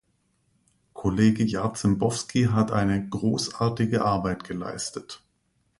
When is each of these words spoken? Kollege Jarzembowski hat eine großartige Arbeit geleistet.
Kollege 0.93 1.43
Jarzembowski 1.43 2.45
hat 2.47 2.71
eine 2.71 3.07
großartige 3.07 4.03
Arbeit 4.03 4.43
geleistet. 4.45 5.21